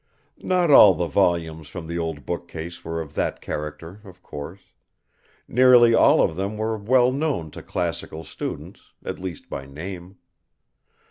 [0.41, 4.61] Not all the volumes from the old bookcase were of that character, of course.
[5.47, 10.17] Nearly all of them were well known to classical students, at least by name.